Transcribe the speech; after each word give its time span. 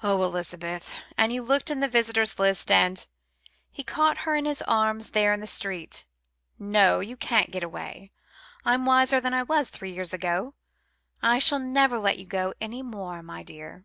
"Oh, 0.00 0.22
Elizabeth! 0.22 0.92
and 1.18 1.32
you 1.32 1.42
looked 1.42 1.72
in 1.72 1.80
the 1.80 1.88
visitors' 1.88 2.38
list 2.38 2.70
and" 2.70 3.08
He 3.72 3.82
caught 3.82 4.18
her 4.18 4.36
in 4.36 4.44
his 4.44 4.62
arms 4.62 5.10
there 5.10 5.32
in 5.32 5.40
the 5.40 5.48
street. 5.48 6.06
"No; 6.56 7.00
you 7.00 7.16
can't 7.16 7.50
get 7.50 7.64
away. 7.64 8.12
I'm 8.64 8.86
wiser 8.86 9.20
than 9.20 9.34
I 9.34 9.42
was 9.42 9.68
three 9.70 9.90
years 9.90 10.14
ago. 10.14 10.54
I 11.20 11.40
shall 11.40 11.58
never 11.58 11.98
let 11.98 12.16
you 12.16 12.26
go 12.26 12.52
any 12.60 12.84
more, 12.84 13.24
my 13.24 13.42
dear." 13.42 13.84